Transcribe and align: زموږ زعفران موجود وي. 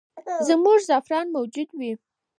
زموږ 0.47 0.77
زعفران 0.89 1.27
موجود 1.35 1.69
وي. 1.77 1.91